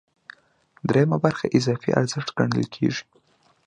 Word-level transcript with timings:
درېیمه 0.87 1.17
برخه 1.25 1.45
اضافي 1.57 1.89
ارزښت 1.99 2.29
ګڼل 2.37 2.65
کېږي 2.75 3.03